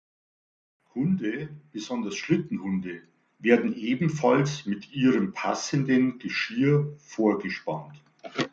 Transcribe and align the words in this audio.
Hunde, 0.95 1.49
besonders 1.71 2.15
Schlittenhunde, 2.17 3.03
werden 3.37 3.75
ebenfalls 3.75 4.65
mit 4.65 4.91
ihrem 4.91 5.31
passenden 5.31 6.17
Geschirr 6.17 6.91
vorgespannt. 6.97 8.01